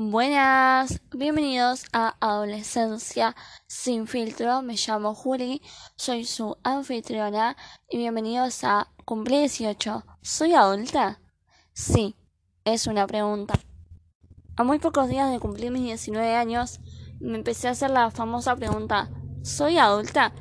Buenas, 0.00 1.00
bienvenidos 1.10 1.84
a 1.92 2.14
Adolescencia 2.20 3.34
sin 3.66 4.06
filtro. 4.06 4.62
Me 4.62 4.76
llamo 4.76 5.12
Juli, 5.12 5.60
soy 5.96 6.24
su 6.24 6.56
anfitriona 6.62 7.56
y 7.90 7.96
bienvenidos 7.96 8.62
a 8.62 8.92
Cumplí 9.04 9.38
18. 9.40 10.04
¿Soy 10.22 10.54
adulta? 10.54 11.20
Sí, 11.72 12.14
es 12.64 12.86
una 12.86 13.08
pregunta. 13.08 13.54
A 14.54 14.62
muy 14.62 14.78
pocos 14.78 15.08
días 15.08 15.32
de 15.32 15.40
cumplir 15.40 15.72
mis 15.72 15.82
19 15.82 16.32
años, 16.36 16.78
me 17.18 17.36
empecé 17.36 17.66
a 17.66 17.72
hacer 17.72 17.90
la 17.90 18.12
famosa 18.12 18.54
pregunta: 18.54 19.10
¿Soy 19.42 19.78
adulta? 19.78 20.32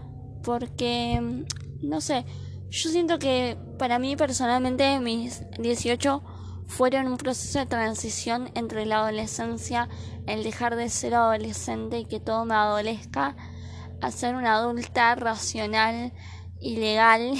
Porque, 0.43 1.19
mm, 1.19 1.87
no 1.87 1.99
sé, 1.99 2.25
yo 2.69 2.91
siento 2.91 3.17
que 3.17 3.57
para 3.79 3.97
mí 3.97 4.15
personalmente 4.15 4.99
mis 4.99 5.41
18 5.57 6.21
fueron 6.67 7.07
un 7.07 7.17
proceso 7.17 7.59
de 7.59 7.65
transición 7.65 8.51
entre 8.53 8.85
la 8.85 8.99
adolescencia, 8.99 9.89
el 10.27 10.43
dejar 10.43 10.75
de 10.75 10.89
ser 10.89 11.15
adolescente 11.15 11.99
y 11.99 12.05
que 12.05 12.19
todo 12.19 12.45
me 12.45 12.55
adolezca, 12.55 13.35
a 14.01 14.11
ser 14.11 14.35
una 14.35 14.55
adulta 14.55 15.15
racional 15.15 16.13
y 16.59 16.77
legal 16.77 17.33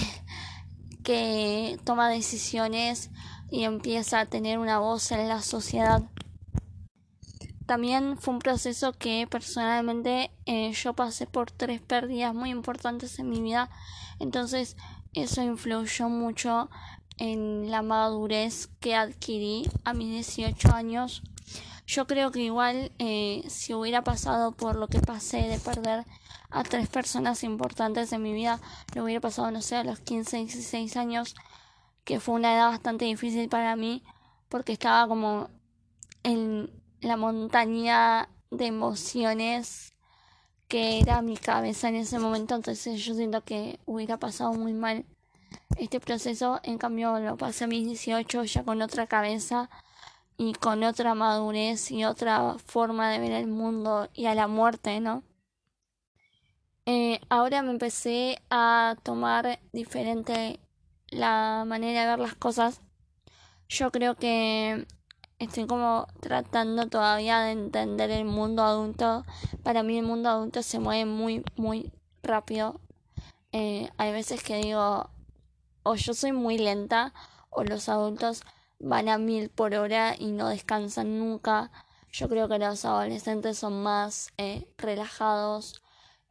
que 1.03 1.77
toma 1.83 2.09
decisiones 2.09 3.11
y 3.49 3.63
empieza 3.63 4.19
a 4.19 4.25
tener 4.25 4.59
una 4.59 4.79
voz 4.79 5.11
en 5.11 5.27
la 5.27 5.41
sociedad. 5.41 6.03
También 7.65 8.17
fue 8.17 8.33
un 8.33 8.39
proceso 8.39 8.93
que 8.93 9.27
personalmente 9.29 10.31
eh, 10.45 10.71
yo 10.71 10.93
pasé 10.93 11.27
por 11.27 11.51
tres 11.51 11.81
pérdidas 11.81 12.33
muy 12.33 12.49
importantes 12.49 13.19
en 13.19 13.29
mi 13.29 13.41
vida, 13.41 13.69
entonces 14.19 14.77
eso 15.13 15.41
influyó 15.41 16.07
mucho 16.07 16.69
en 17.17 17.69
la 17.71 17.81
madurez 17.81 18.69
que 18.79 18.95
adquirí 18.95 19.69
a 19.83 19.93
mis 19.93 20.09
18 20.09 20.73
años. 20.73 21.23
Yo 21.85 22.05
creo 22.05 22.31
que 22.31 22.41
igual 22.41 22.91
eh, 22.99 23.43
si 23.47 23.73
hubiera 23.73 24.03
pasado 24.03 24.51
por 24.51 24.75
lo 24.75 24.87
que 24.87 24.99
pasé 24.99 25.43
de 25.43 25.57
perder 25.59 26.05
a 26.49 26.63
tres 26.63 26.87
personas 26.89 27.43
importantes 27.43 28.11
en 28.11 28.23
mi 28.23 28.33
vida, 28.33 28.59
lo 28.93 29.03
hubiera 29.03 29.21
pasado, 29.21 29.51
no 29.51 29.61
sé, 29.61 29.77
a 29.77 29.83
los 29.83 29.99
15, 29.99 30.37
16 30.37 30.97
años, 30.97 31.35
que 32.03 32.19
fue 32.19 32.35
una 32.35 32.53
edad 32.53 32.69
bastante 32.69 33.05
difícil 33.05 33.49
para 33.49 33.75
mí, 33.75 34.03
porque 34.49 34.73
estaba 34.73 35.07
como 35.07 35.49
en 36.23 36.69
la 37.01 37.17
montaña 37.17 38.29
de 38.51 38.67
emociones 38.67 39.93
que 40.67 40.99
era 40.99 41.21
mi 41.21 41.37
cabeza 41.37 41.87
en 41.89 41.95
ese 41.95 42.19
momento, 42.19 42.55
entonces 42.55 43.03
yo 43.03 43.13
siento 43.13 43.43
que 43.43 43.79
hubiera 43.85 44.17
pasado 44.17 44.53
muy 44.53 44.73
mal 44.73 45.05
este 45.77 45.99
proceso, 45.99 46.59
en 46.63 46.77
cambio, 46.77 47.19
lo 47.19 47.37
pasé 47.37 47.65
a 47.65 47.67
mis 47.67 47.85
18 47.85 48.43
ya 48.45 48.63
con 48.63 48.81
otra 48.81 49.07
cabeza 49.07 49.69
y 50.37 50.53
con 50.53 50.83
otra 50.83 51.15
madurez 51.15 51.91
y 51.91 52.05
otra 52.05 52.55
forma 52.65 53.09
de 53.11 53.19
ver 53.19 53.31
el 53.31 53.47
mundo 53.47 54.09
y 54.13 54.25
a 54.25 54.35
la 54.35 54.47
muerte, 54.47 54.99
¿no? 54.99 55.23
Eh, 56.85 57.19
ahora 57.29 57.63
me 57.63 57.71
empecé 57.71 58.41
a 58.49 58.95
tomar 59.03 59.59
diferente 59.73 60.59
la 61.09 61.65
manera 61.67 62.01
de 62.01 62.07
ver 62.07 62.19
las 62.19 62.35
cosas. 62.35 62.81
Yo 63.67 63.91
creo 63.91 64.15
que 64.15 64.87
estoy 65.39 65.67
como 65.67 66.07
tratando 66.21 66.87
todavía 66.87 67.39
de 67.41 67.51
entender 67.51 68.11
el 68.11 68.25
mundo 68.25 68.63
adulto. 68.63 69.25
Para 69.63 69.83
mí 69.83 69.97
el 69.97 70.05
mundo 70.05 70.29
adulto 70.29 70.63
se 70.63 70.79
mueve 70.79 71.05
muy, 71.05 71.43
muy 71.55 71.91
rápido. 72.23 72.79
Eh, 73.51 73.89
hay 73.97 74.11
veces 74.11 74.43
que 74.43 74.57
digo, 74.57 75.09
o 75.87 75.95
yo 75.95 76.13
soy 76.13 76.33
muy 76.33 76.57
lenta 76.57 77.13
o 77.49 77.63
los 77.63 77.87
adultos 77.87 78.43
van 78.77 79.07
a 79.07 79.17
mil 79.17 79.49
por 79.49 79.73
hora 79.73 80.15
y 80.19 80.31
no 80.31 80.49
descansan 80.49 81.17
nunca. 81.17 81.71
Yo 82.11 82.27
creo 82.27 82.49
que 82.49 82.59
los 82.59 82.83
adolescentes 82.83 83.57
son 83.57 83.83
más 83.83 84.33
eh, 84.37 84.67
relajados 84.77 85.81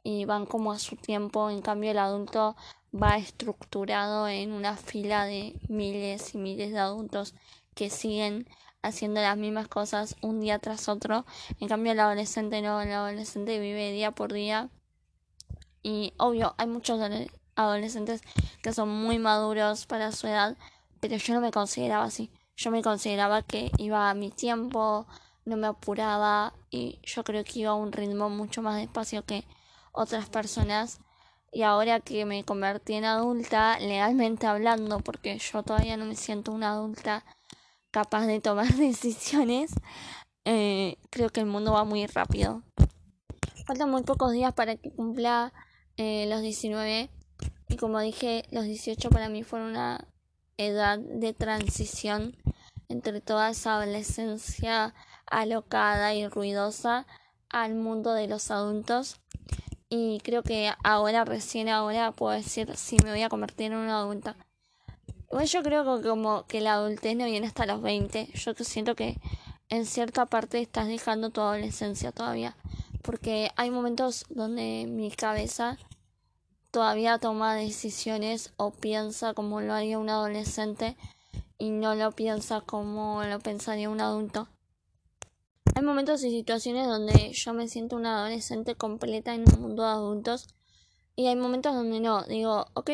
y 0.03 0.27
van 0.27 0.45
como 0.45 0.73
a 0.73 0.79
su 0.79 0.97
tiempo. 0.97 1.49
En 1.49 1.62
cambio 1.62 1.91
el 1.91 1.99
adulto 1.99 2.55
va 2.93 3.17
estructurado 3.17 4.28
en 4.28 4.53
una 4.53 4.77
fila 4.77 5.25
de 5.25 5.59
miles 5.69 6.34
y 6.34 6.38
miles 6.38 6.73
de 6.73 6.78
adultos 6.78 7.34
que 7.75 7.88
siguen 7.88 8.47
haciendo 8.83 9.23
las 9.23 9.38
mismas 9.38 9.69
cosas 9.69 10.17
un 10.21 10.41
día 10.41 10.59
tras 10.59 10.88
otro. 10.91 11.25
En 11.61 11.69
cambio 11.69 11.93
el 11.93 12.00
adolescente 12.00 12.61
no, 12.61 12.83
el 12.83 12.93
adolescente 12.93 13.59
vive 13.59 13.91
día 13.93 14.11
por 14.11 14.34
día. 14.34 14.69
Y 15.83 16.12
obvio, 16.19 16.55
hay 16.59 16.67
muchos 16.67 17.00
adolescentes 17.56 18.22
que 18.62 18.72
son 18.72 18.89
muy 18.89 19.19
maduros 19.19 19.87
para 19.87 20.12
su 20.12 20.27
edad, 20.27 20.56
pero 21.00 21.17
yo 21.17 21.34
no 21.34 21.41
me 21.41 21.50
consideraba 21.50 22.05
así. 22.05 22.31
Yo 22.56 22.71
me 22.71 22.83
consideraba 22.83 23.43
que 23.43 23.71
iba 23.78 24.09
a 24.09 24.15
mi 24.15 24.31
tiempo, 24.31 25.06
no 25.44 25.56
me 25.56 25.67
apuraba 25.67 26.55
y 26.71 27.00
yo 27.03 27.25
creo 27.25 27.44
que 27.44 27.61
iba 27.61 27.71
a 27.71 27.75
un 27.75 27.93
ritmo 27.93 28.31
mucho 28.31 28.62
más 28.62 28.77
despacio 28.77 29.25
que 29.25 29.44
otras 29.93 30.28
personas. 30.28 31.00
Y 31.53 31.62
ahora 31.62 32.00
que 32.00 32.25
me 32.25 32.44
convertí 32.44 32.94
en 32.94 33.05
adulta, 33.05 33.78
legalmente 33.78 34.47
hablando, 34.47 35.00
porque 35.00 35.38
yo 35.38 35.62
todavía 35.62 35.97
no 35.97 36.05
me 36.05 36.17
siento 36.17 36.53
una 36.53 36.73
adulta 36.73 37.25
capaz 37.91 38.27
de 38.27 38.41
tomar 38.41 38.73
decisiones, 38.75 39.73
eh, 40.44 40.99
creo 41.11 41.31
que 41.31 41.41
el 41.41 41.47
mundo 41.47 41.73
va 41.73 41.84
muy 41.84 42.06
rápido. 42.06 42.62
Faltan 43.67 43.91
muy 43.91 44.03
pocos 44.03 44.33
días 44.33 44.53
para 44.53 44.77
que 44.77 44.93
cumpla 44.93 45.53
eh, 45.97 46.27
los 46.28 46.43
19 46.43 47.11
y 47.69 47.77
como 47.77 48.00
dije, 48.00 48.44
los 48.50 48.65
18 48.65 49.10
para 49.10 49.28
mí 49.28 49.43
fueron 49.43 49.71
una 49.71 50.06
edad 50.56 50.99
de 50.99 51.32
transición 51.32 52.37
entre 52.88 53.21
toda 53.21 53.50
esa 53.50 53.75
adolescencia 53.75 54.94
alocada 55.27 56.15
y 56.15 56.28
ruidosa 56.28 57.06
al 57.49 57.75
mundo 57.75 58.12
de 58.12 58.28
los 58.28 58.50
adultos. 58.50 59.21
Y 59.88 60.21
creo 60.21 60.43
que 60.43 60.72
ahora, 60.82 61.25
recién 61.25 61.69
ahora, 61.69 62.12
puedo 62.12 62.32
decir 62.32 62.76
si 62.76 62.97
me 63.05 63.10
voy 63.10 63.22
a 63.22 63.28
convertir 63.28 63.72
en 63.72 63.78
una 63.78 63.99
adulta. 63.99 64.37
Igual 65.31 65.47
yo 65.47 65.62
creo 65.62 66.00
que 66.00 66.09
como 66.09 66.47
que 66.47 66.60
la 66.60 66.75
adultez 66.75 67.16
no 67.16 67.25
viene 67.25 67.47
hasta 67.47 67.66
los 67.66 67.82
20. 67.82 68.31
Yo 68.34 68.55
siento 68.55 68.94
que 68.94 69.19
en 69.69 69.87
cierta 69.87 70.26
parte 70.26 70.60
estás 70.60 70.87
dejando 70.87 71.31
tu 71.31 71.41
adolescencia 71.41 72.12
todavía. 72.12 72.56
Porque 73.03 73.50
hay 73.56 73.71
momentos 73.71 74.25
donde 74.28 74.87
mi 74.88 75.10
cabeza 75.10 75.78
todavía 76.76 77.16
toma 77.16 77.54
decisiones 77.54 78.53
o 78.59 78.70
piensa 78.70 79.32
como 79.32 79.62
lo 79.62 79.72
haría 79.72 79.98
un 79.98 80.10
adolescente 80.10 80.94
y 81.56 81.70
no 81.70 81.94
lo 81.94 82.12
piensa 82.12 82.60
como 82.60 83.25
lo 83.25 83.38
pensaría 83.38 83.88
un 83.88 84.03
adulto. 84.03 84.47
Hay 85.75 85.82
momentos 85.82 86.22
y 86.22 86.28
situaciones 86.28 86.87
donde 86.87 87.32
yo 87.32 87.54
me 87.54 87.66
siento 87.69 87.97
una 87.97 88.19
adolescente 88.19 88.75
completa 88.75 89.34
en 89.34 89.44
un 89.50 89.62
mundo 89.62 89.84
de 89.84 89.88
adultos 89.88 90.48
y 91.14 91.28
hay 91.28 91.37
momentos 91.37 91.75
donde 91.75 91.98
no, 91.98 92.25
digo, 92.25 92.66
ok, 92.75 92.91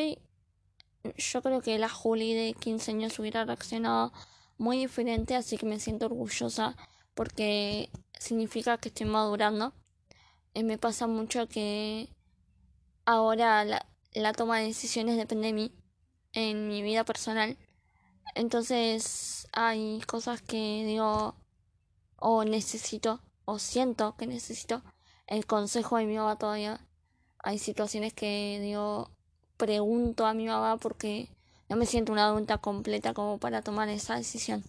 yo 1.16 1.42
creo 1.42 1.60
que 1.60 1.76
la 1.80 1.88
Julie 1.88 2.36
de 2.36 2.54
15 2.54 2.92
años 2.92 3.18
hubiera 3.18 3.44
reaccionado 3.44 4.12
muy 4.58 4.78
diferente, 4.78 5.34
así 5.34 5.58
que 5.58 5.66
me 5.66 5.80
siento 5.80 6.06
orgullosa 6.06 6.76
porque 7.14 7.90
significa 8.16 8.78
que 8.78 8.90
estoy 8.90 9.06
madurando. 9.08 9.72
Y 10.54 10.62
me 10.62 10.78
pasa 10.78 11.08
mucho 11.08 11.48
que 11.48 12.10
ahora 13.04 13.64
la, 13.64 13.86
la 14.14 14.32
toma 14.32 14.58
de 14.58 14.66
decisiones 14.66 15.16
depende 15.16 15.48
de 15.48 15.52
mí 15.52 15.72
en 16.32 16.68
mi 16.68 16.82
vida 16.82 17.04
personal. 17.04 17.56
Entonces 18.34 19.46
hay 19.52 20.00
cosas 20.06 20.42
que 20.42 20.84
digo 20.86 21.34
o 22.16 22.44
necesito 22.44 23.20
o 23.44 23.58
siento 23.58 24.16
que 24.16 24.26
necesito 24.26 24.82
el 25.26 25.46
consejo 25.46 25.96
de 25.96 26.06
mi 26.06 26.16
mamá 26.16 26.36
todavía. 26.36 26.80
Hay 27.38 27.58
situaciones 27.58 28.12
que 28.12 28.58
digo 28.62 29.10
pregunto 29.56 30.26
a 30.26 30.34
mi 30.34 30.46
mamá 30.46 30.76
porque 30.76 31.28
no 31.68 31.76
me 31.76 31.86
siento 31.86 32.12
una 32.12 32.26
adulta 32.26 32.58
completa 32.58 33.14
como 33.14 33.38
para 33.38 33.62
tomar 33.62 33.88
esa 33.88 34.16
decisión. 34.16 34.64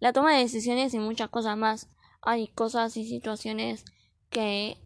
La 0.00 0.12
toma 0.12 0.32
de 0.32 0.40
decisiones 0.40 0.92
y 0.94 0.98
muchas 0.98 1.28
cosas 1.30 1.56
más. 1.56 1.88
Hay 2.20 2.48
cosas 2.48 2.96
y 2.96 3.06
situaciones 3.06 3.84
que 4.30 4.78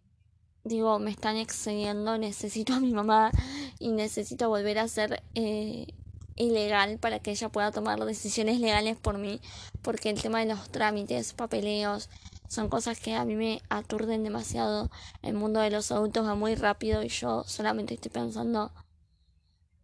digo, 0.63 0.99
me 0.99 1.11
están 1.11 1.37
excediendo, 1.37 2.17
necesito 2.17 2.73
a 2.73 2.79
mi 2.79 2.93
mamá 2.93 3.31
y 3.79 3.89
necesito 3.89 4.49
volver 4.49 4.79
a 4.79 4.87
ser 4.87 5.23
eh, 5.35 5.87
ilegal 6.35 6.97
para 6.99 7.19
que 7.19 7.31
ella 7.31 7.49
pueda 7.49 7.71
tomar 7.71 7.99
decisiones 8.05 8.59
legales 8.59 8.97
por 8.97 9.17
mí, 9.17 9.39
porque 9.81 10.09
el 10.09 10.21
tema 10.21 10.39
de 10.39 10.47
los 10.47 10.69
trámites, 10.69 11.33
papeleos, 11.33 12.09
son 12.47 12.67
cosas 12.69 12.99
que 12.99 13.13
a 13.13 13.25
mí 13.25 13.35
me 13.35 13.61
aturden 13.69 14.23
demasiado. 14.23 14.89
El 15.21 15.35
mundo 15.35 15.59
de 15.59 15.69
los 15.69 15.91
adultos 15.91 16.25
va 16.25 16.35
muy 16.35 16.55
rápido 16.55 17.03
y 17.03 17.09
yo 17.09 17.43
solamente 17.45 17.93
estoy 17.93 18.11
pensando, 18.11 18.71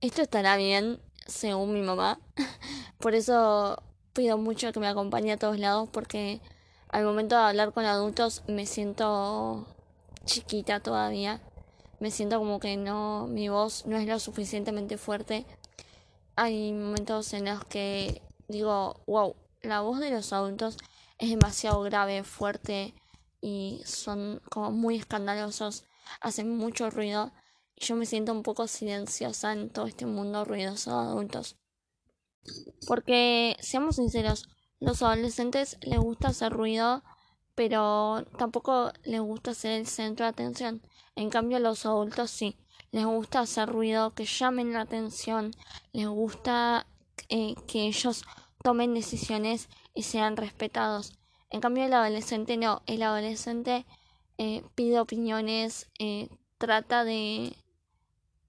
esto 0.02 0.22
estará 0.22 0.58
bien 0.58 1.00
según 1.28 1.74
mi 1.74 1.82
mamá. 1.82 2.20
por 3.00 3.14
eso 3.14 3.82
pido 4.14 4.38
mucho 4.38 4.72
que 4.72 4.80
me 4.80 4.88
acompañe 4.88 5.34
a 5.34 5.38
todos 5.38 5.60
lados 5.60 5.90
porque 5.92 6.42
al 6.90 7.04
momento 7.04 7.36
de 7.36 7.44
hablar 7.44 7.74
con 7.74 7.86
adultos 7.86 8.44
me 8.48 8.66
siento 8.66 9.68
chiquita 10.26 10.80
todavía. 10.80 11.42
Me 12.00 12.12
siento 12.12 12.40
como 12.40 12.60
que 12.60 12.78
no, 12.78 13.28
mi 13.28 13.50
voz 13.50 13.86
no 13.86 13.98
es 13.98 14.08
lo 14.08 14.20
suficientemente 14.20 14.98
fuerte. 14.98 15.46
Hay 16.36 16.74
momentos 16.74 17.34
en 17.34 17.46
los 17.46 17.64
que 17.66 18.22
digo, 18.48 19.02
wow, 19.08 19.36
la 19.62 19.82
voz 19.82 20.00
de 20.00 20.12
los 20.12 20.34
adultos 20.34 20.78
es 21.18 21.30
demasiado 21.30 21.82
grave, 21.82 22.24
fuerte 22.24 22.94
y 23.42 23.82
son 23.86 24.42
como 24.50 24.72
muy 24.72 24.98
escandalosos, 24.98 25.86
hacen 26.20 26.58
mucho 26.58 26.90
ruido 26.90 27.32
y 27.76 27.86
yo 27.86 27.96
me 27.96 28.06
siento 28.06 28.32
un 28.32 28.44
poco 28.44 28.68
silenciosa 28.68 29.54
en 29.54 29.70
todo 29.70 29.88
este 29.88 30.06
mundo 30.06 30.46
ruidoso 30.46 30.92
de 30.92 31.08
adultos. 31.08 31.58
Porque, 32.88 33.58
seamos 33.60 33.96
sinceros, 33.96 34.48
los 34.80 35.02
adolescentes 35.02 35.78
les 35.82 36.00
gusta 36.00 36.30
hacer 36.30 36.52
ruido, 36.52 37.04
pero 37.56 38.26
tampoco 38.38 38.92
les 39.04 39.22
gusta 39.22 39.54
ser 39.54 39.72
el 39.72 39.88
centro 39.88 40.26
de 40.26 40.32
atención. 40.32 40.82
En 41.16 41.30
cambio, 41.30 41.60
los 41.60 41.86
adultos 41.86 42.30
sí, 42.30 42.58
les 42.92 43.06
gusta 43.06 43.40
hacer 43.40 43.70
ruido, 43.70 44.14
que 44.14 44.26
llamen 44.26 44.74
la 44.74 44.82
atención, 44.82 45.52
les 45.94 46.08
gusta 46.08 46.86
eh, 47.30 47.56
que 47.68 47.88
ellos 47.88 48.26
tomen 48.62 48.94
decisiones 48.94 49.70
y 49.94 50.04
sean 50.04 50.36
respetados. 50.36 51.18
En 51.50 51.62
cambio, 51.62 51.86
el 51.86 51.94
adolescente 51.94 52.58
no, 52.58 52.82
el 52.86 53.02
adolescente 53.04 53.86
eh, 54.38 54.64
pide 54.76 55.00
opiniones, 55.00 55.90
eh, 56.00 56.28
trata 56.58 57.06
de 57.06 57.56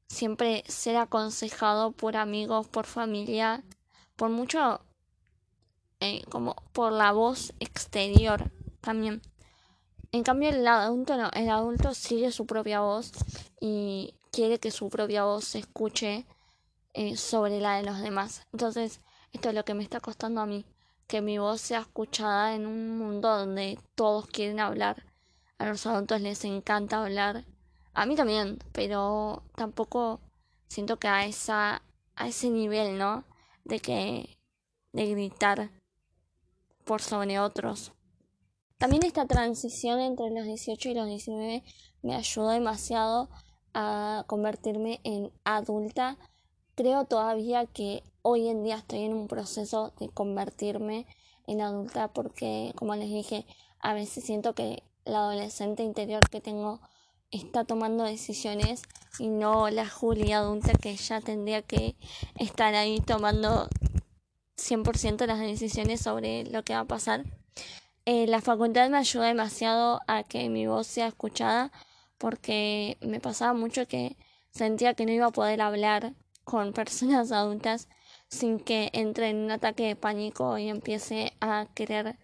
siempre 0.09 0.65
ser 0.67 0.97
aconsejado 0.97 1.93
por 1.93 2.17
amigos, 2.17 2.67
por 2.67 2.87
familia, 2.87 3.63
por 4.17 4.31
mucho 4.31 4.81
como 6.29 6.55
por 6.73 6.93
la 6.93 7.11
voz 7.11 7.55
exterior 7.59 8.53
también. 8.87 9.21
En 10.13 10.23
cambio 10.23 10.49
el 10.51 10.67
adulto 10.67 11.15
el 11.33 11.51
adulto 11.51 11.93
sigue 11.93 12.31
su 12.31 12.47
propia 12.47 12.81
voz 12.81 13.11
y 13.61 14.15
quiere 14.31 14.61
que 14.61 14.71
su 14.71 14.89
propia 14.89 15.25
voz 15.25 15.45
se 15.45 15.59
escuche 15.59 16.25
eh, 16.95 17.17
sobre 17.17 17.61
la 17.61 17.77
de 17.77 17.83
los 17.83 18.01
demás. 18.01 18.47
Entonces, 18.53 19.01
esto 19.33 19.49
es 19.49 19.55
lo 19.57 19.65
que 19.65 19.75
me 19.75 19.83
está 19.83 19.99
costando 19.99 20.41
a 20.41 20.47
mí, 20.47 20.65
que 21.09 21.21
mi 21.21 21.37
voz 21.39 21.61
sea 21.61 21.81
escuchada 21.81 22.55
en 22.55 22.65
un 22.65 22.97
mundo 22.97 23.29
donde 23.37 23.79
todos 23.97 24.29
quieren 24.29 24.61
hablar. 24.61 25.05
A 25.59 25.67
los 25.67 25.85
adultos 25.87 26.21
les 26.21 26.45
encanta 26.45 27.03
hablar. 27.03 27.45
A 27.93 28.07
mí 28.07 28.15
también, 28.15 28.59
pero 28.73 29.43
tampoco 29.57 30.21
siento 30.69 30.99
que 30.99 31.09
a 31.09 31.27
esa 31.27 31.83
a 32.15 32.29
ese 32.29 32.51
nivel, 32.51 32.99
¿no? 32.99 33.25
De 33.65 33.81
que 33.81 34.39
de 34.93 35.11
gritar 35.11 35.71
por 36.85 37.03
sobre 37.03 37.41
otros. 37.41 37.93
También 38.79 39.05
esta 39.05 39.27
transición 39.27 40.01
entre 40.01 40.31
los 40.31 40.45
18 40.45 40.91
y 40.91 40.95
los 40.95 41.07
19 41.07 41.65
me 42.03 42.15
ayudó 42.15 42.51
demasiado 42.51 43.31
a 43.73 44.25
convertirme 44.27 45.01
en 45.03 45.33
adulta. 45.45 46.19
Creo 46.75 47.05
todavía 47.05 47.65
que 47.65 48.03
hoy 48.21 48.49
en 48.49 48.63
día 48.65 48.77
estoy 48.77 49.05
en 49.05 49.15
un 49.15 49.29
proceso 49.29 49.95
de 49.99 50.11
convertirme 50.11 51.07
en 51.47 51.63
adulta 51.63 52.09
porque, 52.09 52.73
como 52.77 52.95
les 52.97 53.09
dije, 53.09 53.47
a 53.81 53.95
veces 53.95 54.25
siento 54.25 54.55
que 54.55 54.83
la 55.07 55.21
adolescente 55.21 55.83
interior 55.83 56.29
que 56.29 56.43
tengo 56.43 56.81
está 57.31 57.65
tomando 57.65 58.05
decisiones 58.05 58.83
y 59.19 59.29
no 59.29 59.71
la 59.71 59.89
Julia 59.89 60.39
adulta 60.39 60.73
que 60.73 60.95
ya 60.97 61.23
tendría 61.23 61.63
que 61.63 61.97
estar 62.39 62.75
ahí 62.75 63.01
tomando 63.01 63.69
100% 64.59 65.27
las 65.27 65.41
decisiones 65.41 66.03
sobre 66.03 66.45
lo 66.45 66.63
que 66.63 66.75
va 66.75 66.81
a 66.81 66.85
pasar. 66.85 67.25
Eh, 68.07 68.27
la 68.29 68.41
facultad 68.41 68.89
me 68.89 68.99
ayuda 68.99 69.27
demasiado 69.27 70.01
a 70.07 70.23
que 70.23 70.49
mi 70.49 70.67
voz 70.69 70.87
sea 70.87 71.09
escuchada 71.09 71.73
porque 72.19 72.99
me 73.01 73.19
pasaba 73.21 73.53
mucho 73.53 73.89
que 73.89 74.17
sentía 74.51 74.95
que 74.95 75.05
no 75.07 75.13
iba 75.13 75.27
a 75.27 75.33
poder 75.33 75.61
hablar 75.61 76.15
con 76.45 76.73
personas 76.73 77.33
adultas 77.33 77.89
sin 78.29 78.61
que 78.61 78.91
entre 78.93 79.31
en 79.31 79.39
un 79.39 79.51
ataque 79.51 79.89
de 79.89 79.97
pánico 79.97 80.57
y 80.57 80.69
empiece 80.69 81.33
a 81.41 81.67
querer 81.75 82.17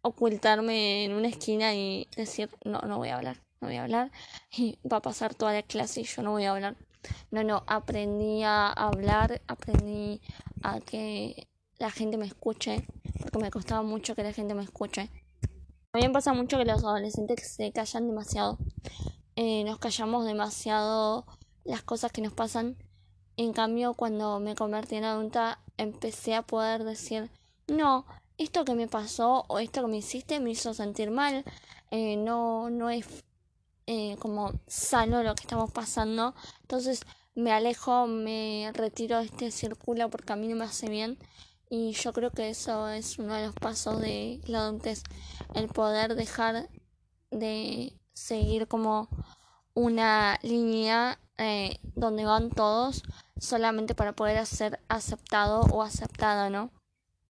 ocultarme 0.00 1.04
en 1.04 1.12
una 1.12 1.28
esquina 1.28 1.74
y 1.74 2.08
decir 2.16 2.48
no, 2.64 2.80
no 2.80 2.96
voy 2.96 3.10
a 3.10 3.16
hablar, 3.16 3.42
no 3.60 3.68
voy 3.68 3.76
a 3.76 3.82
hablar 3.82 4.10
y 4.50 4.78
va 4.90 4.98
a 4.98 5.02
pasar 5.02 5.34
toda 5.34 5.52
la 5.52 5.62
clase 5.62 6.00
y 6.00 6.04
yo 6.04 6.22
no 6.22 6.30
voy 6.32 6.44
a 6.44 6.52
hablar. 6.52 6.76
No, 7.30 7.44
no, 7.44 7.62
aprendí 7.66 8.42
a 8.42 8.72
hablar, 8.72 9.42
aprendí 9.48 10.22
a 10.62 10.80
que 10.80 11.48
la 11.78 11.90
gente 11.90 12.16
me 12.16 12.26
escuche, 12.26 12.86
me 13.38 13.50
costaba 13.50 13.82
mucho 13.82 14.14
que 14.14 14.22
la 14.22 14.32
gente 14.32 14.54
me 14.54 14.62
escuche. 14.62 15.10
También 15.92 16.12
pasa 16.12 16.32
mucho 16.32 16.58
que 16.58 16.64
los 16.64 16.82
adolescentes 16.82 17.54
se 17.54 17.72
callan 17.72 18.08
demasiado. 18.08 18.58
Eh, 19.36 19.64
nos 19.64 19.78
callamos 19.78 20.24
demasiado 20.24 21.26
las 21.64 21.82
cosas 21.82 22.12
que 22.12 22.20
nos 22.20 22.32
pasan. 22.32 22.76
En 23.36 23.52
cambio, 23.52 23.94
cuando 23.94 24.40
me 24.40 24.54
convertí 24.54 24.96
en 24.96 25.04
adulta, 25.04 25.60
empecé 25.76 26.34
a 26.34 26.42
poder 26.42 26.84
decir, 26.84 27.30
no, 27.66 28.06
esto 28.38 28.64
que 28.64 28.74
me 28.74 28.88
pasó 28.88 29.44
o 29.48 29.58
esto 29.58 29.82
que 29.82 29.88
me 29.88 29.98
hiciste 29.98 30.40
me 30.40 30.50
hizo 30.50 30.74
sentir 30.74 31.10
mal. 31.10 31.44
Eh, 31.90 32.16
no, 32.16 32.70
no 32.70 32.90
es 32.90 33.06
eh, 33.86 34.16
como 34.18 34.52
sano 34.66 35.22
lo 35.22 35.34
que 35.34 35.42
estamos 35.42 35.70
pasando. 35.72 36.34
Entonces 36.62 37.02
me 37.34 37.52
alejo, 37.52 38.06
me 38.06 38.70
retiro 38.74 39.18
de 39.18 39.26
este 39.26 39.50
círculo 39.50 40.08
porque 40.10 40.32
a 40.32 40.36
mí 40.36 40.48
no 40.48 40.56
me 40.56 40.64
hace 40.64 40.88
bien. 40.88 41.18
Y 41.76 41.90
yo 41.90 42.12
creo 42.12 42.30
que 42.30 42.50
eso 42.50 42.88
es 42.88 43.18
uno 43.18 43.34
de 43.34 43.46
los 43.46 43.54
pasos 43.56 44.00
de 44.00 44.40
la 44.46 44.60
adultez, 44.60 45.02
el 45.56 45.66
poder 45.66 46.14
dejar 46.14 46.68
de 47.32 47.98
seguir 48.12 48.68
como 48.68 49.08
una 49.74 50.38
línea 50.44 51.18
eh, 51.36 51.80
donde 51.96 52.26
van 52.26 52.50
todos 52.50 53.02
solamente 53.40 53.96
para 53.96 54.12
poder 54.12 54.46
ser 54.46 54.78
aceptado 54.88 55.62
o 55.62 55.82
aceptada, 55.82 56.48
¿no? 56.48 56.70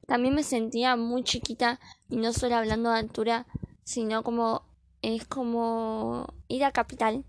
También 0.06 0.36
me 0.36 0.44
sentía 0.44 0.94
muy 0.94 1.24
chiquita 1.24 1.80
y 2.08 2.18
no 2.18 2.32
solo 2.32 2.54
hablando 2.54 2.92
de 2.92 2.98
altura, 3.00 3.44
sino 3.82 4.22
como 4.22 4.62
es 5.02 5.26
como 5.26 6.32
ir 6.46 6.64
a 6.64 6.70
Capital, 6.70 7.24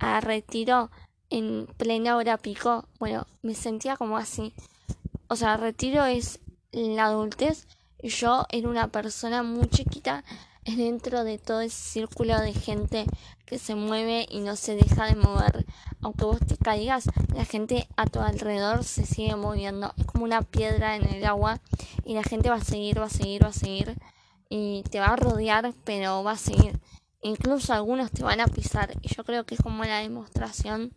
a 0.00 0.20
Retiro 0.20 0.90
en 1.30 1.68
plena 1.76 2.16
hora 2.16 2.36
pico. 2.36 2.88
Bueno, 2.98 3.28
me 3.42 3.54
sentía 3.54 3.96
como 3.96 4.16
así. 4.16 4.52
O 5.28 5.36
sea, 5.36 5.56
Retiro 5.56 6.04
es 6.04 6.40
la 6.72 7.06
adultez. 7.06 7.66
Yo 8.02 8.46
era 8.50 8.68
una 8.68 8.88
persona 8.88 9.42
muy 9.42 9.68
chiquita 9.68 10.24
dentro 10.64 11.24
de 11.24 11.38
todo 11.38 11.60
ese 11.60 11.76
círculo 11.76 12.38
de 12.40 12.52
gente 12.52 13.06
que 13.46 13.58
se 13.58 13.74
mueve 13.74 14.26
y 14.28 14.40
no 14.40 14.56
se 14.56 14.76
deja 14.76 15.06
de 15.06 15.16
mover. 15.16 15.64
Aunque 16.02 16.24
vos 16.24 16.38
te 16.40 16.56
caigas, 16.56 17.08
la 17.34 17.44
gente 17.44 17.88
a 17.96 18.06
tu 18.06 18.20
alrededor 18.20 18.84
se 18.84 19.06
sigue 19.06 19.34
moviendo. 19.36 19.92
Es 19.96 20.06
como 20.06 20.24
una 20.24 20.42
piedra 20.42 20.96
en 20.96 21.04
el 21.06 21.24
agua 21.24 21.60
y 22.04 22.14
la 22.14 22.22
gente 22.22 22.50
va 22.50 22.56
a 22.56 22.64
seguir, 22.64 23.00
va 23.00 23.06
a 23.06 23.10
seguir, 23.10 23.44
va 23.44 23.48
a 23.48 23.52
seguir. 23.52 23.96
Y 24.50 24.82
te 24.90 25.00
va 25.00 25.06
a 25.06 25.16
rodear, 25.16 25.74
pero 25.84 26.22
va 26.22 26.32
a 26.32 26.36
seguir. 26.36 26.78
Incluso 27.22 27.72
algunos 27.72 28.10
te 28.10 28.22
van 28.22 28.40
a 28.40 28.46
pisar. 28.46 28.92
Y 29.02 29.08
yo 29.08 29.24
creo 29.24 29.44
que 29.44 29.54
es 29.54 29.60
como 29.60 29.84
la 29.84 29.98
demostración 29.98 30.92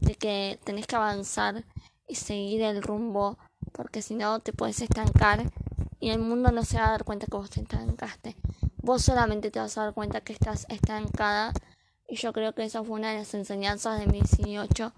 de 0.00 0.14
que 0.14 0.58
tenés 0.64 0.86
que 0.86 0.96
avanzar 0.96 1.64
y 2.06 2.14
seguir 2.14 2.62
el 2.62 2.82
rumbo. 2.82 3.38
Porque 3.74 4.02
si 4.02 4.14
no 4.14 4.38
te 4.38 4.52
puedes 4.52 4.80
estancar 4.80 5.52
y 5.98 6.10
el 6.10 6.20
mundo 6.20 6.52
no 6.52 6.64
se 6.64 6.78
va 6.78 6.86
a 6.86 6.90
dar 6.92 7.04
cuenta 7.04 7.26
que 7.26 7.36
vos 7.36 7.50
te 7.50 7.60
estancaste. 7.60 8.36
Vos 8.76 9.02
solamente 9.02 9.50
te 9.50 9.58
vas 9.58 9.76
a 9.76 9.84
dar 9.84 9.94
cuenta 9.94 10.20
que 10.20 10.32
estás 10.32 10.64
estancada. 10.68 11.52
Y 12.06 12.16
yo 12.16 12.32
creo 12.32 12.54
que 12.54 12.62
esa 12.62 12.84
fue 12.84 12.96
una 12.96 13.10
de 13.10 13.18
las 13.18 13.34
enseñanzas 13.34 13.98
de 13.98 14.06
mis 14.06 14.36
18. 14.36 14.92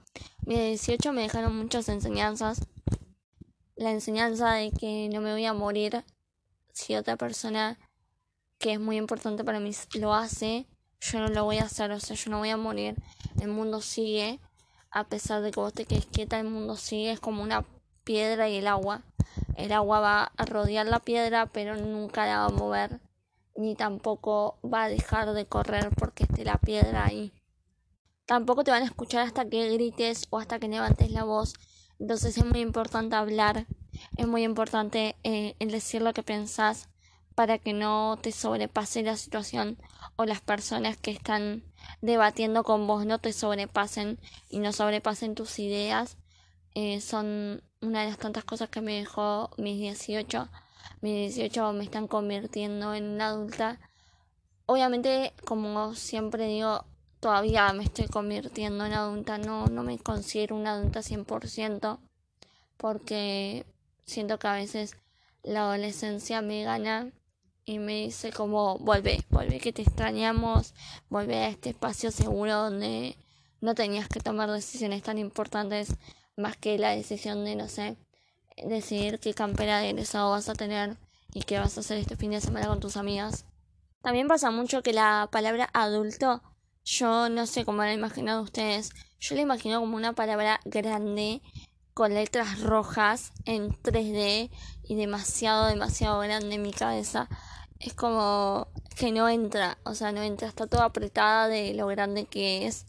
Mis 0.45 0.59
18 0.59 1.13
me 1.15 1.23
dejaron 1.23 1.57
muchas 1.57 1.89
enseñanzas. 1.89 2.67
La 3.77 3.93
enseñanza 3.93 4.53
de 4.53 4.71
que 4.73 5.09
no 5.11 5.23
me 5.23 5.33
voy 5.33 5.47
a 5.47 5.55
morir 5.55 6.05
si 6.73 6.97
otra 6.97 7.17
persona 7.17 7.79
que 8.59 8.75
es 8.75 8.81
muy 8.81 8.99
importante 8.99 9.43
para 9.43 9.61
mí 9.61 9.71
lo 9.95 10.13
hace, 10.13 10.67
yo 11.01 11.21
no 11.21 11.29
lo 11.29 11.45
voy 11.45 11.59
a 11.59 11.65
hacer, 11.65 11.91
o 11.93 12.01
sea, 12.01 12.17
yo 12.17 12.31
no 12.31 12.39
voy 12.39 12.51
a 12.51 12.57
morir, 12.57 12.97
el 13.41 13.49
mundo 13.49 13.81
sigue, 13.81 14.41
a 14.91 15.05
pesar 15.05 15.43
de 15.43 15.51
que 15.51 15.61
vos 15.61 15.73
te 15.73 15.85
quedes 15.85 16.07
quieta, 16.07 16.41
el 16.41 16.49
mundo 16.49 16.77
sigue, 16.77 17.13
es 17.13 17.21
como 17.21 17.43
una 17.43 17.65
piedra 18.07 18.49
y 18.49 18.57
el 18.57 18.69
agua. 18.69 19.03
El 19.57 19.73
agua 19.73 20.01
va 20.01 20.33
a 20.37 20.45
rodear 20.47 20.87
la 20.87 21.01
piedra, 21.01 21.47
pero 21.47 21.77
nunca 21.77 22.25
la 22.25 22.39
va 22.39 22.45
a 22.47 22.51
mover, 22.51 23.01
ni 23.57 23.75
tampoco 23.75 24.59
va 24.65 24.85
a 24.85 24.89
dejar 24.89 25.33
de 25.35 25.47
correr 25.47 25.91
porque 25.99 26.25
esté 26.25 26.45
la 26.45 26.57
piedra 26.57 27.05
ahí. 27.05 27.33
Tampoco 28.25 28.65
te 28.65 28.71
van 28.71 28.83
a 28.83 28.87
escuchar 28.87 29.27
hasta 29.27 29.49
que 29.49 29.73
grites 29.73 30.29
o 30.31 30.39
hasta 30.39 30.59
que 30.59 30.69
levantes 30.69 31.11
la 31.11 31.25
voz. 31.25 31.55
Entonces 31.99 32.39
es 32.39 32.45
muy 32.45 32.61
importante 32.61 33.17
hablar, 33.17 33.67
es 34.17 34.27
muy 34.27 34.45
importante 34.45 35.17
eh, 35.25 35.57
el 35.59 35.71
decir 35.71 36.01
lo 36.01 36.13
que 36.13 36.23
pensás, 36.23 36.89
para 37.35 37.59
que 37.59 37.73
no 37.73 38.19
te 38.23 38.33
sobrepase 38.33 39.03
la 39.03 39.17
situación 39.17 39.79
o 40.17 40.25
las 40.25 40.41
personas 40.41 40.97
que 40.97 41.11
están 41.11 41.65
debatiendo 42.01 42.65
con 42.65 42.87
vos 42.87 43.05
no 43.05 43.19
te 43.19 43.33
sobrepasen 43.33 44.19
y 44.49 44.59
no 44.59 44.73
sobrepasen 44.73 45.35
tus 45.35 45.59
ideas. 45.59 46.17
Eh, 46.75 47.01
son 47.01 47.63
una 47.81 48.03
de 48.03 48.09
las 48.09 48.19
tantas 48.19 48.45
cosas 48.45 48.69
que 48.69 48.81
me 48.81 48.99
dejó 48.99 49.51
mis 49.59 49.79
18. 49.79 50.49
Mis 51.01 51.35
18 51.35 51.73
me 51.73 51.85
están 51.85 52.09
convirtiendo 52.09 52.95
en 52.95 53.05
una 53.05 53.29
adulta. 53.29 53.79
Obviamente, 54.67 55.33
como 55.45 55.95
siempre 55.95 56.47
digo, 56.47 56.85
todavía 57.21 57.73
me 57.73 57.85
estoy 57.85 58.07
convirtiendo 58.07 58.87
en 58.87 58.93
adulta. 58.93 59.39
No, 59.39 59.67
no 59.67 59.83
me 59.83 59.99
considero 59.99 60.57
una 60.57 60.73
adulta 60.73 61.01
100% 61.01 61.99
porque 62.77 63.65
siento 64.05 64.39
que 64.39 64.49
a 64.49 64.55
veces 64.55 64.97
la 65.43 65.61
adolescencia 65.61 66.43
me 66.43 66.65
gana 66.65 67.11
y 67.65 67.79
me 67.79 68.05
dice 68.05 68.33
como, 68.33 68.79
vuelve, 68.79 69.25
vuelve 69.31 69.61
que 69.61 69.73
te 69.73 69.83
extrañamos, 69.83 70.75
vuelve 71.09 71.37
a 71.37 71.49
este 71.49 71.71
espacio 71.71 72.11
seguro 72.11 72.55
donde 72.55 73.17
no 73.61 73.75
tenías 73.75 74.09
que 74.09 74.21
tomar 74.21 74.51
decisiones 74.51 75.03
tan 75.03 75.19
importantes 75.19 75.97
más 76.37 76.57
que 76.57 76.79
la 76.79 76.91
decisión 76.91 77.45
de, 77.45 77.57
no 77.57 77.69
sé, 77.69 77.97
decidir 78.57 79.19
qué 79.21 79.35
campera 79.35 79.81
de 79.81 79.91
egresado 79.91 80.31
vas 80.31 80.49
a 80.49 80.55
tener 80.55 80.97
y 81.35 81.43
qué 81.43 81.59
vas 81.59 81.77
a 81.77 81.81
hacer 81.81 81.99
este 81.99 82.17
fin 82.17 82.31
de 82.31 82.41
semana 82.41 82.69
con 82.69 82.81
tus 82.81 82.97
amigas. 82.97 83.45
También 84.03 84.29
pasa 84.29 84.51
mucho 84.51 84.83
que 84.83 84.93
la 84.93 85.29
palabra 85.33 85.69
adulto, 85.73 86.43
yo 86.85 87.29
no 87.29 87.47
sé 87.47 87.65
cómo 87.65 87.79
la 87.83 87.89
han 87.89 87.99
imaginado 87.99 88.43
ustedes, 88.43 88.91
yo 89.19 89.35
la 89.35 89.43
imagino 89.43 89.81
como 89.81 89.97
una 89.97 90.13
palabra 90.13 90.61
grande 90.65 91.43
con 91.95 92.13
letras 92.13 92.61
rojas 92.61 93.33
en 93.47 93.71
3D 93.71 94.51
y 94.85 94.95
demasiado, 94.95 95.67
demasiado 95.67 96.21
grande 96.21 96.55
en 96.55 96.63
mi 96.63 96.73
cabeza. 96.73 97.29
Es 97.79 97.95
como 97.95 98.69
que 98.97 99.13
no 99.13 99.29
entra, 99.29 99.79
o 99.85 99.95
sea, 99.95 100.13
no 100.13 100.23
entra, 100.23 100.49
está 100.49 100.67
toda 100.67 100.85
apretada 100.85 101.49
de 101.49 101.75
lo 101.75 101.87
grande 101.87 102.27
que 102.27 102.67
es. 102.67 102.87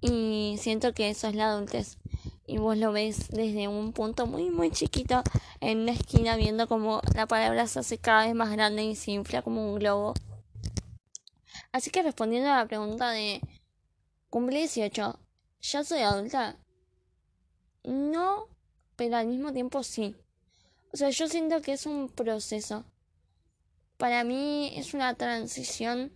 Y 0.00 0.56
siento 0.58 0.92
que 0.92 1.10
eso 1.10 1.28
es 1.28 1.34
la 1.34 1.48
adultez. 1.48 1.98
Y 2.46 2.58
vos 2.58 2.76
lo 2.76 2.92
ves 2.92 3.28
desde 3.28 3.66
un 3.66 3.92
punto 3.92 4.26
muy, 4.26 4.50
muy 4.50 4.70
chiquito 4.70 5.22
en 5.60 5.80
una 5.80 5.92
esquina 5.92 6.36
viendo 6.36 6.68
como 6.68 7.00
la 7.14 7.26
palabra 7.26 7.66
se 7.66 7.80
hace 7.80 7.98
cada 7.98 8.26
vez 8.26 8.34
más 8.34 8.52
grande 8.52 8.84
y 8.84 8.94
se 8.94 9.10
infla 9.10 9.42
como 9.42 9.68
un 9.68 9.78
globo. 9.80 10.14
Así 11.72 11.90
que 11.90 12.02
respondiendo 12.02 12.50
a 12.50 12.58
la 12.58 12.66
pregunta 12.66 13.10
de 13.10 13.40
cumple 14.30 14.58
18, 14.60 15.18
¿ya 15.60 15.84
soy 15.84 16.00
adulta? 16.00 16.56
No, 17.82 18.48
pero 18.94 19.16
al 19.16 19.26
mismo 19.26 19.52
tiempo 19.52 19.82
sí. 19.82 20.16
O 20.92 20.96
sea, 20.96 21.10
yo 21.10 21.28
siento 21.28 21.60
que 21.60 21.72
es 21.72 21.84
un 21.84 22.08
proceso. 22.08 22.84
Para 23.96 24.24
mí 24.24 24.72
es 24.76 24.94
una 24.94 25.14
transición. 25.14 26.12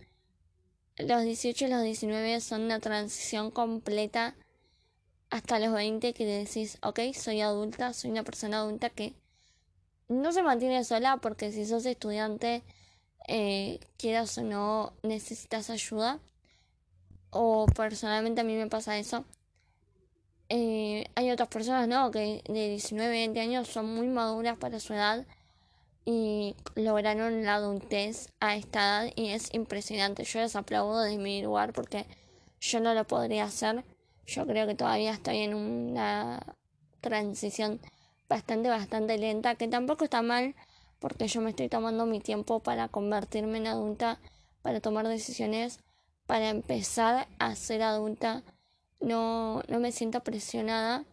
Los 0.97 1.23
18 1.23 1.65
y 1.65 1.69
los 1.69 1.83
19 1.83 2.41
son 2.41 2.61
una 2.61 2.79
transición 2.79 3.51
completa 3.51 4.35
hasta 5.31 5.59
los 5.59 5.73
20 5.73 6.13
que 6.13 6.25
decís, 6.25 6.77
ok, 6.83 6.99
soy 7.13 7.41
adulta, 7.41 7.93
soy 7.93 8.11
una 8.11 8.23
persona 8.23 8.59
adulta 8.59 8.89
que 8.89 9.15
no 10.09 10.31
se 10.33 10.43
mantiene 10.43 10.83
sola 10.83 11.17
porque 11.17 11.51
si 11.51 11.65
sos 11.65 11.85
estudiante, 11.85 12.63
eh, 13.27 13.79
quieras 13.97 14.37
o 14.37 14.43
no, 14.43 14.93
necesitas 15.03 15.69
ayuda. 15.69 16.19
O 17.29 17.65
personalmente 17.65 18.41
a 18.41 18.43
mí 18.43 18.55
me 18.55 18.67
pasa 18.67 18.97
eso. 18.99 19.23
Eh, 20.49 21.05
hay 21.15 21.31
otras 21.31 21.47
personas, 21.47 21.87
¿no? 21.87 22.11
Que 22.11 22.43
de 22.45 22.69
19, 22.69 23.09
20 23.09 23.39
años 23.39 23.69
son 23.69 23.95
muy 23.95 24.07
maduras 24.07 24.57
para 24.57 24.81
su 24.81 24.93
edad 24.93 25.25
y 26.03 26.57
lograron 26.75 27.43
la 27.45 27.55
adultez 27.55 28.33
a 28.41 28.57
esta 28.57 28.79
edad 29.05 29.13
y 29.15 29.29
es 29.29 29.53
impresionante. 29.53 30.25
Yo 30.25 30.41
les 30.41 30.57
aplaudo 30.57 31.01
desde 31.01 31.17
mi 31.17 31.41
lugar 31.41 31.71
porque 31.71 32.05
yo 32.59 32.81
no 32.81 32.93
lo 32.93 33.07
podría 33.07 33.45
hacer. 33.45 33.85
Yo 34.25 34.45
creo 34.45 34.67
que 34.67 34.75
todavía 34.75 35.11
estoy 35.11 35.39
en 35.39 35.53
una 35.53 36.55
transición 37.01 37.79
bastante, 38.29 38.69
bastante 38.69 39.17
lenta, 39.17 39.55
que 39.55 39.67
tampoco 39.67 40.05
está 40.05 40.21
mal 40.21 40.55
porque 40.99 41.27
yo 41.27 41.41
me 41.41 41.49
estoy 41.49 41.67
tomando 41.67 42.05
mi 42.05 42.19
tiempo 42.19 42.59
para 42.59 42.87
convertirme 42.87 43.57
en 43.57 43.67
adulta, 43.67 44.19
para 44.61 44.79
tomar 44.79 45.07
decisiones, 45.07 45.79
para 46.27 46.49
empezar 46.49 47.27
a 47.39 47.55
ser 47.55 47.81
adulta. 47.81 48.43
No, 48.99 49.63
no 49.67 49.79
me 49.79 49.91
siento 49.91 50.23
presionada, 50.23 51.05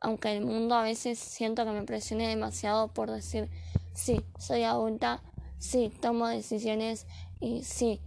aunque 0.00 0.34
el 0.34 0.44
mundo 0.44 0.74
a 0.74 0.82
veces 0.82 1.18
siento 1.18 1.66
que 1.66 1.72
me 1.72 1.82
presione 1.82 2.26
demasiado 2.26 2.88
por 2.88 3.10
decir, 3.10 3.50
sí, 3.92 4.24
soy 4.38 4.62
adulta, 4.62 5.22
sí, 5.58 5.92
tomo 6.00 6.26
decisiones 6.26 7.06
y 7.38 7.64
sí, 7.64 8.00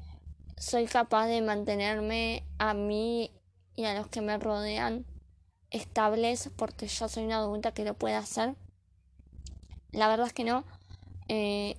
soy 0.57 0.87
capaz 0.87 1.27
de 1.27 1.41
mantenerme 1.43 2.43
a 2.57 2.73
mí 2.73 3.29
y 3.77 3.86
a 3.86 3.93
los 3.93 4.07
que 4.07 4.19
me 4.22 4.38
rodean 4.38 5.05
estables 5.69 6.50
porque 6.57 6.88
yo 6.88 7.07
soy 7.07 7.24
una 7.24 7.38
adulta 7.38 7.72
que 7.72 7.86
lo 7.86 7.93
puede 7.93 8.15
hacer. 8.15 8.55
La 9.91 10.10
verdad 10.10 10.27
es 10.27 10.34
que 10.34 10.43
no. 10.43 10.65
Eh, 11.29 11.77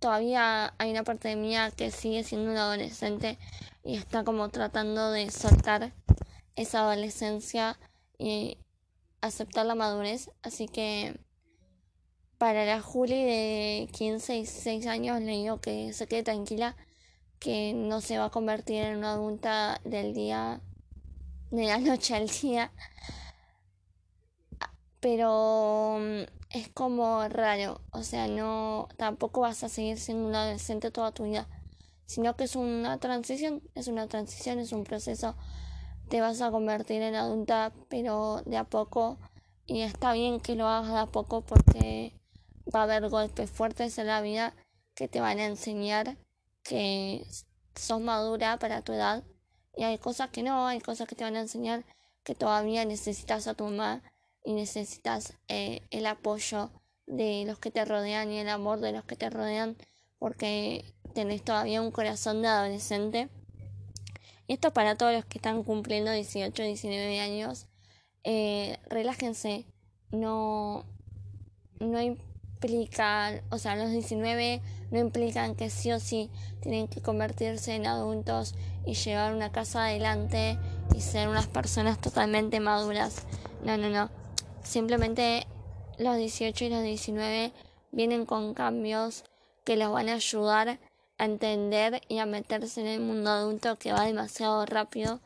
todavía 0.00 0.74
hay 0.78 0.90
una 0.90 1.04
parte 1.04 1.28
de 1.28 1.36
mí 1.36 1.54
que 1.76 1.90
sigue 1.90 2.24
siendo 2.24 2.50
una 2.50 2.62
adolescente 2.62 3.38
y 3.84 3.96
está 3.96 4.24
como 4.24 4.48
tratando 4.48 5.10
de 5.10 5.30
soltar 5.30 5.92
esa 6.56 6.80
adolescencia 6.80 7.78
y 8.18 8.56
aceptar 9.20 9.66
la 9.66 9.74
madurez. 9.74 10.30
Así 10.42 10.66
que 10.66 11.20
para 12.38 12.64
la 12.64 12.80
Juli 12.80 13.22
de 13.22 13.88
15 13.92 14.34
y 14.34 14.38
16 14.38 14.86
años 14.86 15.20
le 15.20 15.32
digo 15.32 15.60
que 15.60 15.92
se 15.92 16.06
quede 16.06 16.22
tranquila, 16.22 16.74
que 17.38 17.74
no 17.74 18.00
se 18.00 18.16
va 18.16 18.26
a 18.26 18.30
convertir 18.30 18.82
en 18.84 18.96
una 18.96 19.12
adulta 19.12 19.80
del 19.84 20.14
día, 20.14 20.62
de 21.50 21.64
la 21.66 21.78
noche 21.78 22.14
al 22.14 22.28
día. 22.28 22.72
Pero 25.00 25.98
mm, 26.00 26.22
es 26.50 26.68
como 26.70 27.26
raro, 27.28 27.80
o 27.92 28.02
sea, 28.02 28.26
no, 28.26 28.88
tampoco 28.96 29.42
vas 29.42 29.62
a 29.64 29.68
seguir 29.68 29.98
siendo 29.98 30.28
un 30.28 30.34
adolescente 30.34 30.90
toda 30.90 31.12
tu 31.12 31.24
vida, 31.24 31.48
sino 32.06 32.36
que 32.36 32.44
es 32.44 32.56
una 32.56 32.98
transición, 32.98 33.62
es 33.74 33.88
una 33.88 34.08
transición, 34.08 34.58
es 34.58 34.72
un 34.72 34.84
proceso 34.84 35.36
te 36.08 36.20
vas 36.20 36.40
a 36.40 36.50
convertir 36.50 37.02
en 37.02 37.14
adulta, 37.14 37.72
pero 37.88 38.42
de 38.46 38.56
a 38.56 38.64
poco. 38.64 39.18
Y 39.66 39.82
está 39.82 40.12
bien 40.12 40.40
que 40.40 40.54
lo 40.56 40.66
hagas 40.66 40.92
de 40.92 40.98
a 40.98 41.06
poco 41.06 41.42
porque 41.42 42.14
va 42.74 42.80
a 42.80 42.82
haber 42.84 43.08
golpes 43.08 43.50
fuertes 43.50 43.98
en 43.98 44.06
la 44.06 44.22
vida 44.22 44.54
que 44.94 45.08
te 45.08 45.20
van 45.20 45.38
a 45.38 45.46
enseñar 45.46 46.16
que 46.62 47.26
sos 47.74 48.00
madura 48.00 48.58
para 48.58 48.82
tu 48.82 48.92
edad. 48.92 49.24
Y 49.78 49.84
hay 49.84 49.96
cosas 49.98 50.30
que 50.30 50.42
no, 50.42 50.66
hay 50.66 50.80
cosas 50.80 51.06
que 51.06 51.14
te 51.14 51.22
van 51.22 51.36
a 51.36 51.40
enseñar 51.40 51.84
que 52.24 52.34
todavía 52.34 52.84
necesitas 52.84 53.46
a 53.46 53.54
tu 53.54 53.64
mamá 53.64 54.02
y 54.44 54.52
necesitas 54.52 55.34
eh, 55.46 55.82
el 55.90 56.06
apoyo 56.06 56.70
de 57.06 57.44
los 57.46 57.60
que 57.60 57.70
te 57.70 57.84
rodean 57.84 58.32
y 58.32 58.40
el 58.40 58.48
amor 58.48 58.80
de 58.80 58.90
los 58.90 59.04
que 59.04 59.14
te 59.14 59.30
rodean 59.30 59.76
porque 60.18 60.84
tenés 61.14 61.42
todavía 61.44 61.80
un 61.80 61.92
corazón 61.92 62.42
de 62.42 62.48
adolescente 62.48 63.28
y 64.48 64.54
esto 64.54 64.72
para 64.72 64.96
todos 64.96 65.12
los 65.12 65.26
que 65.26 65.38
están 65.38 65.62
cumpliendo 65.62 66.10
18, 66.10 66.62
19 66.62 67.20
años. 67.20 67.68
Eh, 68.24 68.78
relájense. 68.88 69.66
No, 70.10 70.86
no 71.78 72.00
implican, 72.00 73.42
o 73.50 73.58
sea, 73.58 73.76
los 73.76 73.90
19 73.90 74.60
no 74.90 74.98
implican 74.98 75.54
que 75.54 75.70
sí 75.70 75.92
o 75.92 76.00
sí 76.00 76.30
tienen 76.60 76.88
que 76.88 77.02
convertirse 77.02 77.74
en 77.74 77.86
adultos 77.86 78.54
y 78.86 78.94
llevar 78.94 79.34
una 79.34 79.52
casa 79.52 79.86
adelante 79.86 80.58
y 80.94 81.00
ser 81.00 81.28
unas 81.28 81.46
personas 81.46 82.00
totalmente 82.00 82.60
maduras. 82.60 83.26
No, 83.64 83.76
no, 83.76 83.90
no. 83.90 84.10
Simplemente 84.62 85.46
los 85.98 86.16
18 86.16 86.64
y 86.64 86.68
los 86.70 86.82
19 86.82 87.52
vienen 87.92 88.26
con 88.26 88.54
cambios 88.54 89.24
que 89.64 89.76
los 89.76 89.92
van 89.92 90.08
a 90.08 90.14
ayudar 90.14 90.78
a 91.18 91.24
entender 91.24 92.00
y 92.08 92.18
a 92.18 92.26
meterse 92.26 92.80
en 92.80 92.86
el 92.86 93.00
mundo 93.00 93.30
adulto 93.30 93.76
que 93.76 93.92
va 93.92 94.04
demasiado 94.04 94.64
rápido 94.66 95.20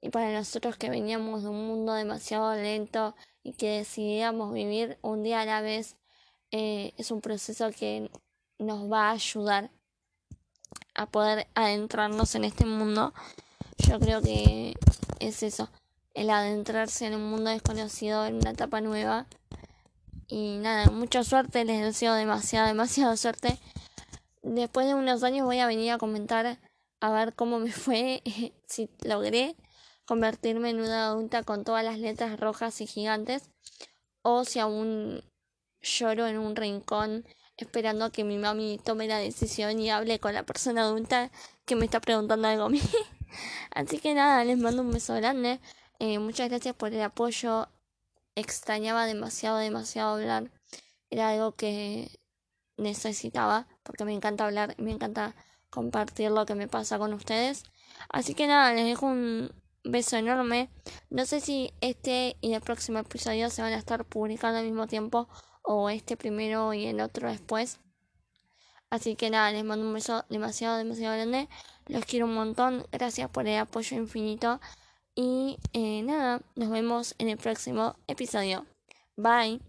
y 0.00 0.10
para 0.10 0.32
nosotros 0.32 0.76
que 0.76 0.90
veníamos 0.90 1.42
de 1.42 1.48
un 1.48 1.66
mundo 1.66 1.94
demasiado 1.94 2.54
lento 2.54 3.14
y 3.42 3.52
que 3.52 3.78
decidíamos 3.78 4.52
vivir 4.52 4.98
un 5.02 5.22
día 5.22 5.40
a 5.40 5.46
la 5.46 5.60
vez 5.60 5.96
eh, 6.50 6.92
es 6.96 7.10
un 7.10 7.20
proceso 7.20 7.70
que 7.70 8.10
nos 8.58 8.90
va 8.90 9.08
a 9.08 9.12
ayudar 9.12 9.70
a 10.94 11.06
poder 11.06 11.46
adentrarnos 11.54 12.34
en 12.34 12.44
este 12.44 12.64
mundo. 12.64 13.14
Yo 13.78 13.98
creo 14.00 14.20
que 14.20 14.74
es 15.20 15.42
eso 15.42 15.68
el 16.18 16.30
adentrarse 16.30 17.06
en 17.06 17.14
un 17.14 17.30
mundo 17.30 17.50
desconocido 17.50 18.26
en 18.26 18.36
una 18.36 18.50
etapa 18.50 18.80
nueva. 18.80 19.26
Y 20.26 20.58
nada 20.58 20.90
mucha 20.90 21.22
suerte 21.22 21.64
les 21.64 21.80
deseo 21.80 22.14
demasiada 22.14 22.66
demasiada 22.66 23.16
suerte. 23.16 23.58
Después 24.42 24.86
de 24.86 24.94
unos 24.94 25.22
años 25.22 25.46
voy 25.46 25.60
a 25.60 25.66
venir 25.66 25.92
a 25.92 25.98
comentar 25.98 26.58
a 27.00 27.10
ver 27.10 27.34
cómo 27.34 27.60
me 27.60 27.70
fue, 27.70 28.22
si 28.66 28.90
logré 29.04 29.56
convertirme 30.06 30.70
en 30.70 30.80
una 30.80 31.06
adulta 31.06 31.44
con 31.44 31.64
todas 31.64 31.84
las 31.84 31.98
letras 31.98 32.40
rojas 32.40 32.80
y 32.80 32.86
gigantes, 32.86 33.50
o 34.22 34.44
si 34.44 34.58
aún 34.58 35.22
lloro 35.80 36.26
en 36.26 36.38
un 36.38 36.56
rincón 36.56 37.24
esperando 37.58 38.10
que 38.10 38.24
mi 38.24 38.38
mami 38.38 38.80
tome 38.84 39.06
la 39.06 39.18
decisión 39.18 39.78
y 39.80 39.90
hable 39.90 40.18
con 40.18 40.32
la 40.32 40.44
persona 40.44 40.82
adulta 40.82 41.30
que 41.64 41.76
me 41.76 41.84
está 41.84 42.00
preguntando 42.00 42.48
algo 42.48 42.64
a 42.64 42.68
mí. 42.70 42.80
Así 43.74 43.98
que 43.98 44.14
nada, 44.14 44.42
les 44.44 44.58
mando 44.58 44.82
un 44.82 44.90
beso 44.90 45.14
grande. 45.14 45.60
Eh, 45.98 46.18
muchas 46.18 46.48
gracias 46.48 46.74
por 46.74 46.92
el 46.92 47.02
apoyo. 47.02 47.68
Extrañaba 48.34 49.06
demasiado, 49.06 49.58
demasiado 49.58 50.14
hablar. 50.14 50.50
Era 51.10 51.30
algo 51.30 51.52
que 51.52 52.20
necesitaba, 52.76 53.66
porque 53.82 54.04
me 54.04 54.14
encanta 54.14 54.44
hablar, 54.44 54.74
me 54.78 54.92
encanta 54.92 55.34
compartir 55.70 56.30
lo 56.30 56.46
que 56.46 56.54
me 56.54 56.68
pasa 56.68 56.98
con 56.98 57.12
ustedes. 57.12 57.64
Así 58.08 58.34
que 58.34 58.46
nada, 58.46 58.72
les 58.72 58.84
dejo 58.84 59.06
un 59.06 59.50
beso 59.82 60.16
enorme. 60.16 60.70
No 61.10 61.26
sé 61.26 61.40
si 61.40 61.72
este 61.80 62.36
y 62.40 62.52
el 62.52 62.60
próximo 62.60 63.00
episodio 63.00 63.50
se 63.50 63.62
van 63.62 63.72
a 63.72 63.78
estar 63.78 64.04
publicando 64.04 64.58
al 64.58 64.64
mismo 64.64 64.86
tiempo 64.86 65.28
o 65.68 65.90
este 65.90 66.16
primero 66.16 66.72
y 66.72 66.86
el 66.86 67.00
otro 67.00 67.28
después. 67.30 67.78
Así 68.90 69.16
que 69.16 69.28
nada, 69.28 69.52
les 69.52 69.64
mando 69.64 69.86
un 69.86 69.92
beso 69.92 70.24
demasiado, 70.30 70.78
demasiado 70.78 71.14
grande. 71.14 71.46
Los 71.86 72.06
quiero 72.06 72.24
un 72.24 72.34
montón. 72.34 72.86
Gracias 72.90 73.28
por 73.28 73.46
el 73.46 73.58
apoyo 73.58 73.96
infinito. 73.96 74.60
Y 75.14 75.58
eh, 75.74 76.02
nada, 76.02 76.40
nos 76.56 76.70
vemos 76.70 77.14
en 77.18 77.28
el 77.28 77.36
próximo 77.36 77.96
episodio. 78.06 78.64
Bye. 79.16 79.67